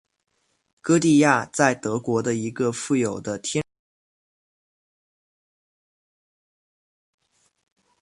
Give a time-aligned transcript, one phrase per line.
[0.81, 3.69] 歌地亚在德国的一个富有的天主教家庭
[7.83, 7.91] 长大。